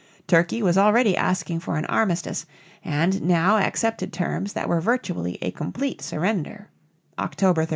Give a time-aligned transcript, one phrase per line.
[0.25, 2.47] Turkey was already asking for an armistice,
[2.83, 6.69] and now accepted terms that were virtually a complete surrender
[7.19, 7.69] (October 31).